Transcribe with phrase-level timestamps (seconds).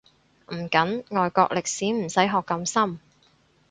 [0.47, 2.99] 唔緊，外國歷史唔使學咁深